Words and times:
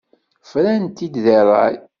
Frant-t-id 0.49 1.13
deg 1.13 1.27
ṛṛay. 1.47 1.73